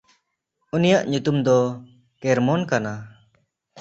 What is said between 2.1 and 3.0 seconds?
ᱠᱮᱨᱢᱚᱱ ᱠᱟᱱᱟ᱾